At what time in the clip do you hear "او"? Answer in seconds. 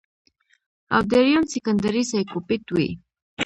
0.93-1.01